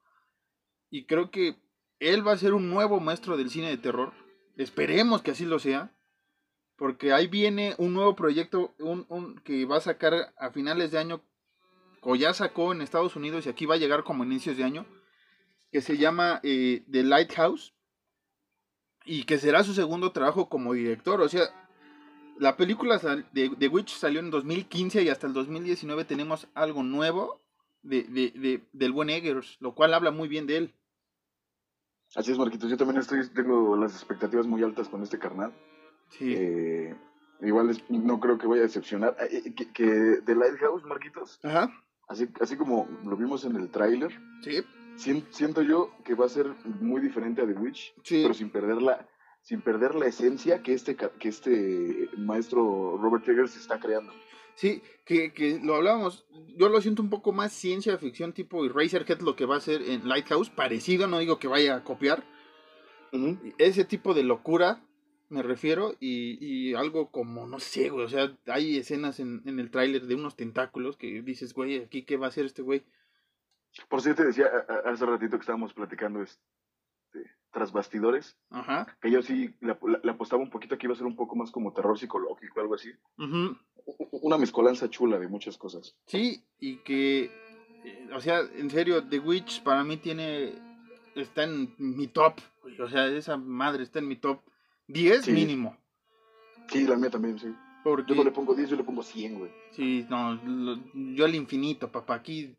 [0.89, 1.57] Y creo que
[1.99, 4.13] él va a ser un nuevo maestro del cine de terror.
[4.55, 5.93] Esperemos que así lo sea.
[6.77, 10.99] Porque ahí viene un nuevo proyecto un, un- que va a sacar a finales de
[10.99, 11.23] año,
[12.01, 14.85] o ya sacó en Estados Unidos y aquí va a llegar como inicios de año,
[15.71, 17.73] que se llama eh, The Lighthouse.
[19.05, 21.21] Y que será su segundo trabajo como director.
[21.21, 21.66] O sea,
[22.39, 22.97] la película
[23.33, 27.41] de The Witch salió en 2015 y hasta el 2019 tenemos algo nuevo
[27.83, 30.73] de, de- de- del buen Eggers, lo cual habla muy bien de él.
[32.15, 35.53] Así es, Marquitos, yo también estoy, tengo las expectativas muy altas con este carnal.
[36.09, 36.33] Sí.
[36.37, 36.95] Eh,
[37.41, 39.15] igual es- no creo que vaya a decepcionar.
[39.29, 41.69] Eh, eh, que, que The Lighthouse, Marquitos, Ajá.
[42.07, 44.63] así, así como lo vimos en el tráiler, Sí.
[44.95, 46.47] sien- siento yo que va a ser
[46.79, 48.21] muy diferente a The Witch, Sí.
[48.23, 49.05] pero sin perder la,
[49.47, 54.11] sin perder la esencia que este, que este maestro Robert Eggers está creando.
[54.55, 56.27] Sí, que, que lo hablábamos.
[56.57, 59.83] Yo lo siento un poco más ciencia ficción tipo Eraserhead lo que va a hacer
[59.83, 60.49] en Lighthouse.
[60.49, 62.25] Parecido, no digo que vaya a copiar.
[63.57, 64.83] Ese tipo de locura
[65.29, 65.95] me refiero.
[66.01, 68.03] Y, y algo como, no sé, güey.
[68.03, 72.03] O sea, hay escenas en, en el tráiler de unos tentáculos que dices, güey, aquí
[72.03, 72.83] qué va a hacer este güey.
[73.87, 74.47] Por cierto, te decía
[74.83, 76.43] hace ratito que estábamos platicando este,
[77.57, 78.85] tras bastidores, Ajá.
[79.01, 81.49] que yo sí le, le apostaba un poquito que iba a ser un poco más
[81.49, 82.91] como terror psicológico, algo así.
[84.11, 85.95] Una mezcolanza chula de muchas cosas.
[86.05, 87.31] Sí, y que,
[87.83, 90.53] eh, o sea, en serio, The Witch para mí tiene,
[91.15, 92.35] está en mi top,
[92.79, 94.39] o sea, esa madre está en mi top
[94.87, 95.31] 10 Sí.
[95.31, 95.75] mínimo.
[96.69, 97.47] Sí, la mía también, sí.
[97.83, 99.51] Porque, Yo no le pongo 10, yo le pongo 100, güey.
[99.71, 100.77] sí, no, lo-
[101.15, 102.55] yo al infinito, papá, aquí,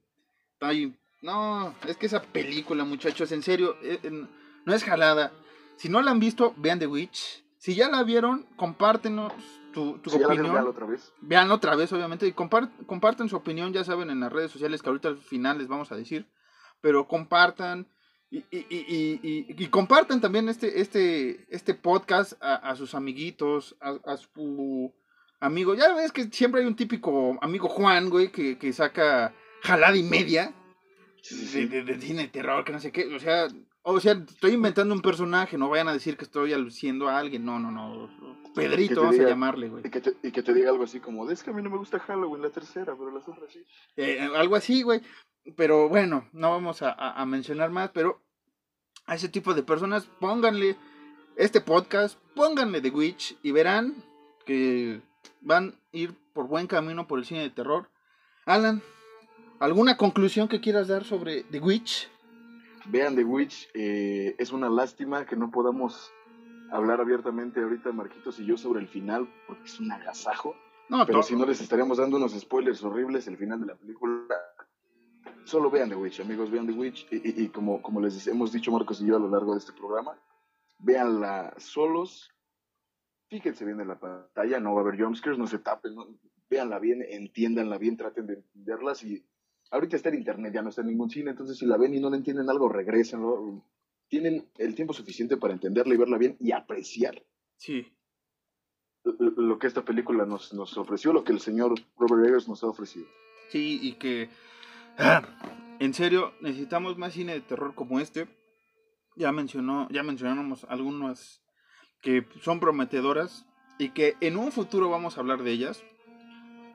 [0.58, 4.26] hay, no, es que esa película, muchachos, en serio, eh, eh,
[4.68, 5.32] no es jalada.
[5.76, 7.42] Si no la han visto, vean The Witch.
[7.56, 9.32] Si ya la vieron, compártenos
[9.72, 10.46] tu, opinión.
[10.54, 11.12] ya la otra vez.
[11.20, 14.82] Vean otra vez, obviamente, y compar- compartan su opinión, ya saben, en las redes sociales
[14.82, 16.26] que ahorita al final les vamos a decir,
[16.80, 17.86] pero compartan
[18.30, 23.96] y, y, y, y- compartan también este, este, este podcast a, a sus amiguitos, a,
[24.04, 24.92] a su
[25.40, 25.74] amigo.
[25.74, 30.02] Ya ves que siempre hay un típico amigo Juan, güey, que, que saca jalada y
[30.02, 30.52] media
[31.22, 31.66] Sí, sí, sí.
[31.66, 33.48] de, de- de cine de terror, que no sé qué, o sea...
[33.90, 37.44] O sea, estoy inventando un personaje, no vayan a decir que estoy aluciendo a alguien,
[37.44, 38.08] no, no, no.
[38.54, 39.86] Pedrito, te vamos a diga- llamarle, güey.
[39.86, 41.70] Y que, te, y que te diga algo así como, es que a mí no
[41.70, 43.64] me gusta Halloween, la tercera, pero las otras sí.
[43.96, 45.00] Eh, algo así, güey.
[45.56, 48.20] Pero bueno, no vamos a, a- a mencionar más, pero
[49.06, 50.76] a ese tipo de personas pónganle
[51.36, 53.94] este podcast, pónganle The Witch y verán
[54.44, 55.00] que
[55.40, 57.88] van a ir por buen camino por el cine de terror.
[58.44, 58.82] Alan,
[59.60, 62.08] ¿alguna conclusión que quieras dar sobre The Witch?
[62.90, 66.16] Vean The Witch, eh, es una lástima que no podamos
[66.70, 70.62] hablar abiertamente ahorita, Marquitos y yo, sobre el final, porque es un agasajo.
[70.88, 74.24] No, Pero si no les estaríamos dando unos spoilers horribles el final de la película.
[75.44, 77.06] Solo vean The Witch, amigos, vean The Witch.
[77.10, 79.58] Y, y- y como, como les hemos dicho Marcos y yo a lo largo de
[79.58, 80.18] este programa,
[80.78, 82.30] véanla solos.
[83.28, 86.06] Fíjense bien en la pantalla, no va a haber jumpscares, no se tapen, no,
[86.48, 89.04] véanla bien, entiéndanla bien, traten de entenderlas.
[89.04, 89.26] Y
[89.70, 92.00] ahorita está en internet, ya no está en ningún cine, entonces si la ven y
[92.00, 93.64] no la entienden algo, regresenlo.
[94.08, 97.22] Tienen el tiempo suficiente para entenderla y verla bien y apreciar
[97.56, 97.86] sí.
[99.04, 102.68] lo que esta película nos, nos ofreció, lo que el señor Robert Eggers nos ha
[102.68, 103.06] ofrecido.
[103.50, 104.30] Sí, y que
[104.98, 105.22] ah,
[105.78, 108.28] en serio necesitamos más cine de terror como este.
[109.16, 111.42] Ya mencionó, ya mencionamos algunas
[112.00, 113.44] que son prometedoras
[113.78, 115.84] y que en un futuro vamos a hablar de ellas.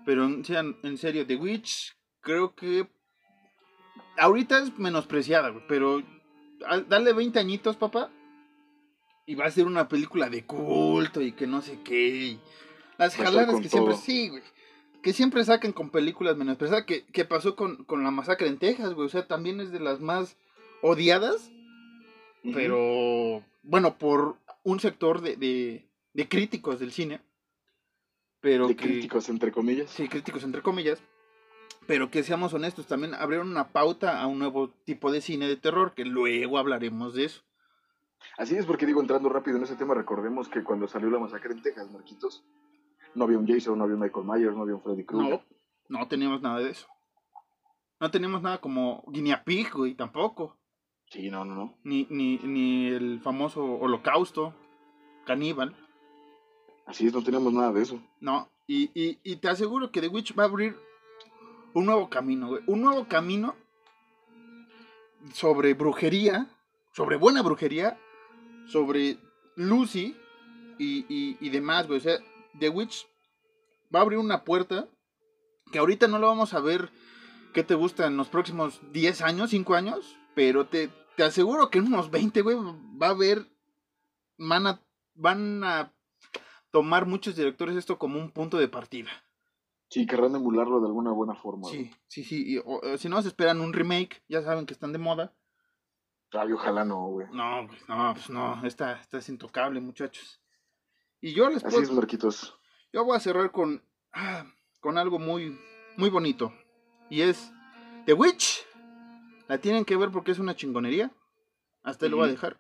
[0.06, 2.88] Pero en, sean- en serio, The Witch creo que
[4.18, 6.02] ahorita es menospreciada, güey, pero
[6.66, 8.10] al- dale 20 añitos, papá,
[9.28, 12.38] y va a ser una película de culto y que no sé qué.
[12.98, 14.42] las jaladas que siempre sí, güey
[15.04, 18.94] que siempre sacan con películas menospreciadas, que, que pasó con, con la masacre en Texas,
[18.94, 20.38] güey, o sea, también es de las más
[20.82, 21.52] odiadas,
[22.54, 27.20] pero bueno, por un sector de, de, de críticos del cine,
[28.40, 29.90] pero de que, críticos, entre comillas.
[29.90, 31.02] sí, críticos entre comillas,
[31.88, 35.58] pero que seamos honestos, también abrieron una pauta a un nuevo tipo de cine de
[35.58, 37.42] terror, que luego hablaremos de eso.
[38.38, 41.54] Así es, porque digo, entrando rápido en ese tema, recordemos que cuando salió la masacre
[41.54, 42.44] en Texas, Marquitos,
[43.16, 45.42] no había un Jason, no había un Michael Myers, no había un Freddy Krueger.
[45.90, 46.88] No, No teníamos nada de eso.
[48.00, 50.58] No teníamos nada como Guinea Pig, güey, tampoco.
[51.10, 51.78] Sí, no, no, no.
[51.84, 54.54] Ni, ni, ni el famoso holocausto,
[55.26, 55.76] caníbal.
[56.86, 58.00] Así es, no tenemos nada de eso.
[58.20, 60.76] No, y, y, y te aseguro que The Witch va a abrir
[61.74, 62.64] un nuevo camino, güey.
[62.68, 63.56] Un nuevo camino
[65.34, 66.48] sobre brujería,
[66.92, 68.00] sobre buena brujería,
[68.68, 69.18] sobre
[69.56, 70.16] Lucy
[70.78, 71.06] y,
[71.40, 72.00] y, demás, güey.
[72.00, 72.18] O sea,
[72.60, 73.08] The Witch
[73.94, 74.88] va a abrir una puerta
[75.72, 76.92] que ahorita no lo vamos a ver,
[77.54, 78.08] ¿qué te gusta?
[78.08, 82.42] En los próximos 10 años, 5 años, pero te, te aseguro que en unos 20,
[82.42, 82.58] güey,
[83.02, 83.48] va a haber,
[84.38, 84.82] van a,
[85.16, 85.94] van a
[86.72, 89.10] tomar muchos directores esto como un punto de partida.
[89.94, 91.68] Sí, querrán emularlo de alguna buena forma.
[91.70, 92.44] Sí, sí, sí.
[92.54, 95.34] Y, o- o si no, se esperan un remake, ya saben que están de moda.
[96.32, 97.28] Ay, ojalá no, güey.
[97.32, 100.42] No, pues no, pues no, esta, esta es intocable, muchachos.
[101.22, 102.58] Y yo les Así puedo, es, Marquitos.
[102.92, 104.46] yo voy a cerrar con, ah,
[104.80, 105.56] con algo muy,
[105.96, 106.52] muy bonito.
[107.12, 107.54] Y es
[108.08, 108.66] The Witch.
[109.48, 111.12] La tienen que ver porque es una chingonería.
[111.84, 112.60] Hasta ahí lo voy a dejar.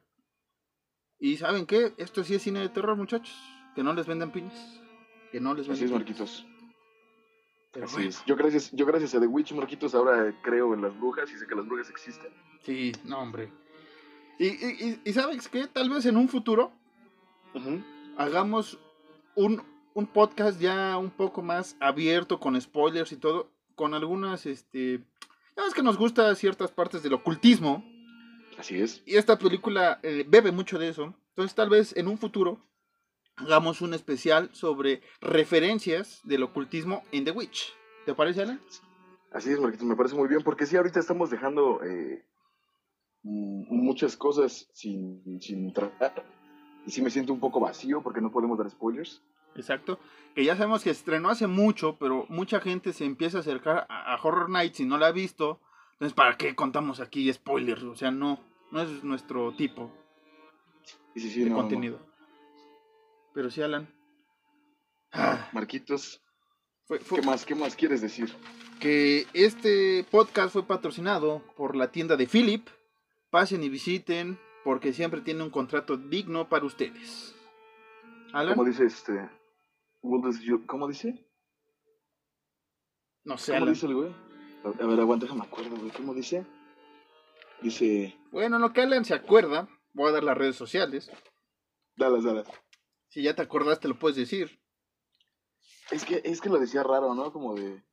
[1.18, 1.96] Y ¿saben qué?
[1.98, 3.34] Esto sí es cine de terror, muchachos.
[3.74, 4.80] Que no les vendan piñas.
[5.32, 6.20] Que no les Así vendan es, piñas.
[6.30, 6.53] Marquitos.
[7.82, 8.24] Así bueno, es.
[8.26, 11.48] Yo gracias, yo gracias a The Witch, Marquitos, ahora creo en las brujas y sé
[11.48, 12.32] que las brujas existen.
[12.62, 13.52] Sí, no, hombre.
[14.40, 15.68] Y, y, ¿sabes qué?
[15.68, 16.72] Tal vez en un futuro
[18.18, 18.80] hagamos
[19.36, 19.62] un,
[19.94, 25.04] un podcast ya un poco más abierto con spoilers y todo, con algunas, este,
[25.56, 27.84] ya ves que nos gusta ciertas partes del ocultismo
[28.58, 29.04] Así es.
[29.06, 32.60] y esta película eh, bebe mucho de eso, entonces tal vez en un futuro
[33.36, 37.74] hagamos un especial sobre referencias del ocultismo en The Witch.
[38.06, 38.62] ¿Te parece, Alan?
[39.32, 42.24] Así es, Marquitos, me parece muy bien, porque sí, ahorita estamos dejando eh,
[43.24, 46.24] muchas cosas sin, sin tratar.
[46.86, 49.24] Y sí me siento un poco vacío porque no podemos dar spoilers.
[49.56, 50.00] Exacto.
[50.36, 54.18] Que ya sabemos que estrenó hace mucho, pero mucha gente se empieza a acercar a,
[54.22, 55.60] Horror Nights y no la ha visto.
[55.94, 57.84] Entonces, ¿para qué contamos aquí spoilers?
[57.84, 58.40] O sea, no,
[58.72, 59.92] no es nuestro tipo
[61.14, 62.00] Sí, sí, sí, de no, no.
[63.34, 63.88] Pero sí, Alan.
[65.12, 66.22] Ah, Marquitos,
[66.86, 68.34] fue- fue- ¿qué más, qué más quieres decir?
[68.80, 72.68] que este podcast fue patrocinado por la tienda de Philip.
[73.30, 77.34] Pasen y visiten porque siempre tiene un contrato digno para ustedes.
[78.34, 79.30] Alan, ¿Cómo dice este?
[80.68, 81.26] ¿Cómo dice?
[83.24, 83.74] no sé, ¿Cómo Alan.
[83.74, 84.16] dice el güey?
[84.66, 85.92] A a ver, aguanta, déjame acuerdo, güey.
[85.92, 86.46] ¿Cómo dice?
[87.62, 91.10] Dice, Bueno, en lo que Alan se acuerda, voy a dar las redes sociales.
[91.96, 92.48] dalas, dalas.
[93.14, 94.60] Si ya te acordaste, lo puedes decir.
[95.92, 97.32] Es que, es que lo decía raro, ¿no?
[97.32, 97.84] Como de,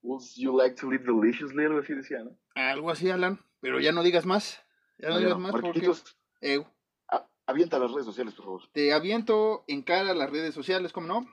[0.00, 1.66] would you like to live deliciously?
[1.66, 2.38] Algo así decía, ¿no?
[2.54, 3.44] Algo así, Alan.
[3.60, 4.62] Pero ya no digas más.
[4.96, 6.64] Ya no Bueno, digas más porque Marquitos, eh,
[7.44, 8.62] avienta las redes sociales, por favor.
[8.72, 11.26] te aviento en cara a las redes sociales, ¿cómo no?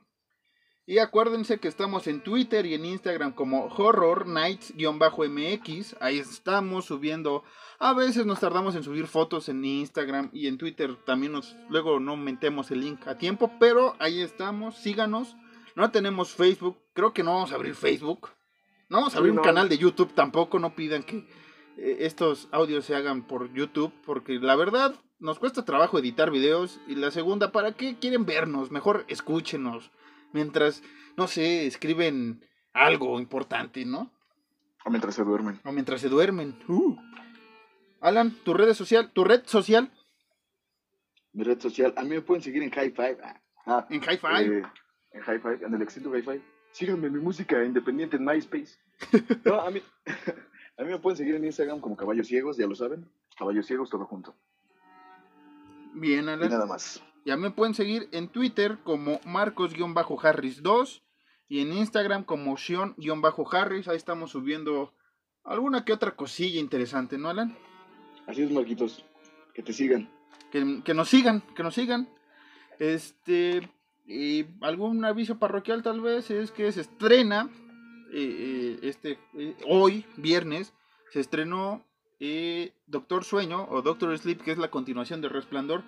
[0.85, 5.95] Y acuérdense que estamos en Twitter y en Instagram como Horror Nights-MX.
[6.01, 7.43] Ahí estamos subiendo.
[7.79, 10.95] A veces nos tardamos en subir fotos en Instagram y en Twitter.
[11.05, 14.75] También nos luego no metemos el link a tiempo, pero ahí estamos.
[14.75, 15.35] Síganos.
[15.75, 16.77] No tenemos Facebook.
[16.93, 18.29] Creo que no vamos a abrir Facebook.
[18.89, 20.59] No vamos a Sí, abrir un canal de YouTube tampoco.
[20.59, 21.17] No pidan que
[21.77, 26.81] eh, estos audios se hagan por YouTube, porque la verdad nos cuesta trabajo editar videos.
[26.87, 28.71] Y la segunda, ¿para qué quieren vernos?
[28.71, 29.91] Mejor escúchenos.
[30.33, 30.81] Mientras,
[31.17, 34.11] no sé, escriben algo importante, ¿no?
[34.85, 35.59] O mientras se duermen.
[35.63, 36.57] O mientras se duermen.
[36.67, 36.95] Uh.
[37.99, 39.91] Alan, tu red social, tu red social
[41.33, 43.17] Mi red social, a mí me pueden seguir en High Five.
[43.23, 44.59] Ah, ah, en High Five.
[44.59, 44.63] eh,
[45.13, 46.41] en High Five, en el extinto High Five.
[46.71, 48.77] Síganme en mi música independiente en MySpace.
[49.45, 49.81] No, a mí,
[50.77, 53.07] a mí me pueden seguir en Instagram como Caballos Ciegos, ya lo saben.
[53.37, 54.35] Caballos Ciegos, todo junto.
[55.93, 56.49] Bien, Y Alan.
[56.49, 57.03] nada más.
[57.25, 61.01] Ya me pueden seguir en Twitter como Marcos-Harris2
[61.47, 63.87] y en Instagram como Sion-Harris.
[63.87, 64.93] Ahí estamos subiendo
[65.43, 67.55] alguna que otra cosilla interesante, ¿no, Alan?
[68.27, 69.05] Así es, Marquitos.
[69.53, 70.09] Que te sigan.
[70.51, 72.09] Que, que nos sigan, que nos sigan.
[72.79, 73.69] Este,
[74.05, 77.49] y algún aviso parroquial tal vez es que se estrena
[78.11, 80.73] eh, eh, este eh, hoy viernes
[81.11, 81.85] se estrenó
[82.19, 85.83] eh, Doctor Sueño o Doctor Sleep que es la continuación de Resplandor.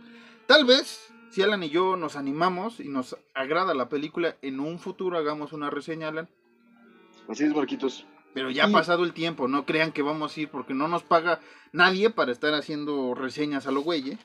[0.48, 4.78] Tal vez si Alan y yo nos animamos y nos agrada la película en un
[4.80, 6.30] futuro hagamos una reseña Alan.
[7.28, 8.06] Así es, Marquitos.
[8.34, 8.74] Pero ya ha Sí.
[8.74, 11.40] pasado el tiempo, no crean que vamos a ir porque no nos paga
[11.72, 14.18] nadie para estar haciendo reseñas a lo güey, ¿eh?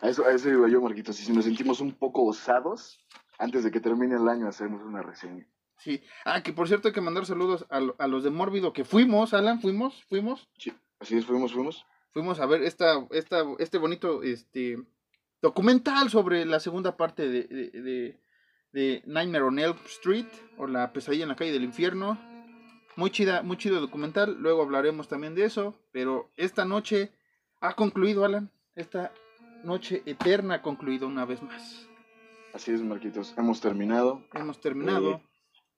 [0.00, 1.20] A eso, a eso iba yo, Marquitos.
[1.20, 2.98] Y si nos sentimos un poco osados,
[3.38, 5.46] antes de que termine el año hacemos una reseña.
[5.78, 6.02] Sí.
[6.24, 9.34] Ah, que por cierto hay que mandar saludos a, a los de Mórbido que fuimos,
[9.34, 11.84] Alan, fuimos, fuimos, Sí, así es, fuimos, fuimos.
[12.12, 14.78] fuimos a ver esta, esta, este bonito, este,
[15.44, 18.18] documental sobre la segunda parte de, de, de,
[18.72, 20.26] de Nightmare on Elm Street
[20.56, 22.18] o la pesadilla en la calle del infierno.
[22.96, 24.38] muy chida, muy chido documental.
[24.40, 25.78] Luego hablaremos también de eso.
[25.92, 27.12] Pero esta noche
[27.60, 28.50] ha concluido, Alan.
[28.74, 29.12] Esta
[29.64, 31.88] noche eterna ha concluido una vez más.
[32.54, 33.34] Así es, Marquitos.
[33.36, 34.24] Hemos terminado.
[34.32, 35.10] Hemos terminado.
[35.10, 35.22] Eh,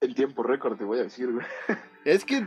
[0.02, 1.44] en tiempo récord, te voy a decir, güey.
[2.04, 2.46] Es que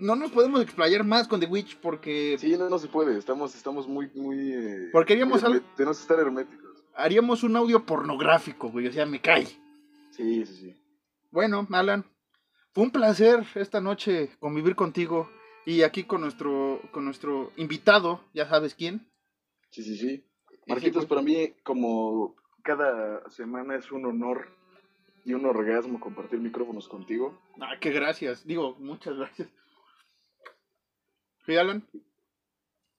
[0.00, 2.36] no nos podemos explayar más con The Witch porque.
[2.38, 3.18] Sí, no, no se puede.
[3.18, 4.52] Estamos, estamos muy, muy.
[4.52, 5.64] Eh, porque haríamos algo.
[5.76, 6.84] Tenemos que estar herméticos.
[6.94, 8.86] Haríamos un audio pornográfico, güey.
[8.86, 9.46] O sea, me cae.
[10.10, 10.76] Sí, sí, sí.
[11.30, 12.04] Bueno, Alan,
[12.72, 15.28] fue un placer esta noche convivir contigo
[15.66, 19.10] y aquí con nuestro, con nuestro invitado, ya sabes quién.
[19.70, 20.24] Sí, sí, sí.
[20.66, 21.08] Marquitos, pues.
[21.08, 24.48] para mí, como cada semana es un honor
[25.24, 27.38] y un orgasmo compartir micrófonos contigo.
[27.60, 28.46] Ah, qué gracias.
[28.46, 29.48] Digo, muchas gracias.
[31.46, 31.86] Sí, Alan.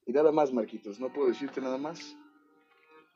[0.06, 2.16] Y nada más, Marquitos, no puedo decirte nada más.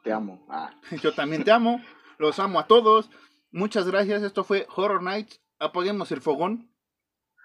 [0.04, 0.46] Te amo.
[0.50, 0.72] Ah,
[1.02, 1.82] Yo también te amo.
[2.18, 3.10] Los amo a todos.
[3.52, 4.24] Muchas gracias.
[4.24, 5.40] Esto fue Horror Nights.
[5.60, 6.70] Apaguemos el fogón.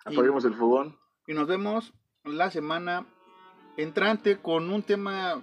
[0.07, 0.99] Y- apaguemos el fogón.
[1.27, 1.93] Y nos vemos
[2.25, 3.07] la semana
[3.77, 5.43] entrante con un tema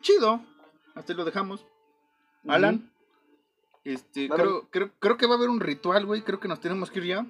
[0.00, 0.40] chido.
[0.94, 1.66] Hasta ahí lo dejamos.
[2.46, 2.90] Alan.
[3.84, 6.22] Este, creo, creo, creo que va a haber un ritual, güey.
[6.22, 7.26] Creo que nos tenemos que ir ya.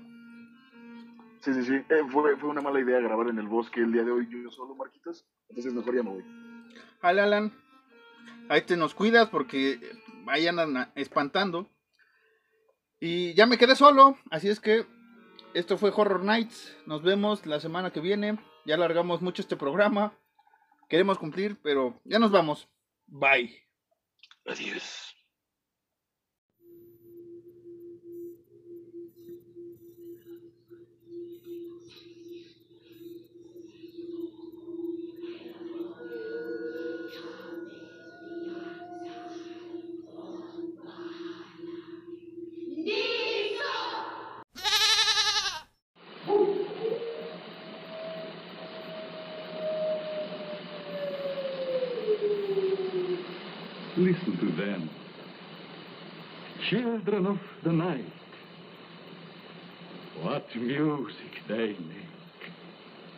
[1.42, 1.74] Sí, sí, sí.
[1.74, 4.48] Eh, fue, fue una mala idea grabar en el bosque el día de hoy yo
[4.50, 5.26] solo, Marquitos.
[5.48, 6.24] Entonces mejor ya me voy.
[7.00, 7.52] Al Alan.
[8.48, 9.80] Ahí te nos cuidas porque
[10.24, 11.68] vayan espantando.
[13.00, 14.16] Y ya me quedé solo.
[14.30, 14.86] Así es que
[15.52, 16.76] esto fue Horror Nights.
[16.86, 18.38] Nos vemos la semana que viene.
[18.64, 20.16] Ya alargamos mucho este programa.
[20.88, 22.68] Queremos cumplir, pero ya nos vamos.
[23.06, 23.66] Bye.
[24.46, 25.11] Adiós.